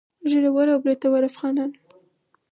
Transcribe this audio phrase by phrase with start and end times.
[0.29, 1.71] ږيره ور او برېتور افغانان.